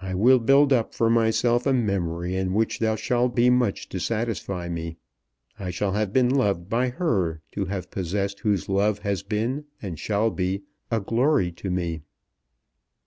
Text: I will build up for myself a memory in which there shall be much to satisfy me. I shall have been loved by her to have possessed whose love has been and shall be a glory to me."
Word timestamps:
I 0.00 0.14
will 0.14 0.38
build 0.38 0.72
up 0.72 0.94
for 0.94 1.10
myself 1.10 1.66
a 1.66 1.74
memory 1.74 2.34
in 2.34 2.54
which 2.54 2.78
there 2.78 2.96
shall 2.96 3.28
be 3.28 3.50
much 3.50 3.86
to 3.90 4.00
satisfy 4.00 4.70
me. 4.70 4.96
I 5.58 5.68
shall 5.68 5.92
have 5.92 6.10
been 6.10 6.30
loved 6.30 6.70
by 6.70 6.88
her 6.88 7.42
to 7.52 7.66
have 7.66 7.90
possessed 7.90 8.40
whose 8.40 8.70
love 8.70 9.00
has 9.00 9.22
been 9.22 9.66
and 9.82 9.98
shall 9.98 10.30
be 10.30 10.62
a 10.90 11.02
glory 11.02 11.52
to 11.52 11.70
me." 11.70 12.00